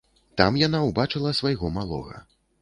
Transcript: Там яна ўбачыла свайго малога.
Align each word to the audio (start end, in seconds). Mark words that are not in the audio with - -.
Там 0.41 0.55
яна 0.67 0.79
ўбачыла 0.87 1.35
свайго 1.41 1.71
малога. 1.77 2.25